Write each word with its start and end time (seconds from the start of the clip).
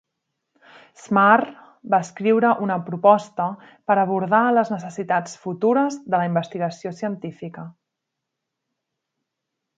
Smarr 1.01 1.43
va 1.93 1.99
escriure 2.05 2.53
una 2.67 2.77
proposta 2.87 3.47
per 3.91 3.97
abordar 4.05 4.41
les 4.59 4.73
necessitats 4.77 5.37
futures 5.45 5.99
de 6.07 6.15
la 6.23 6.27
investigació 6.31 6.97
científica. 7.03 7.69